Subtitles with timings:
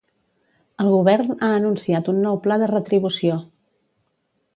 [0.83, 3.37] El govern ha anunciat un nou pla de retribució.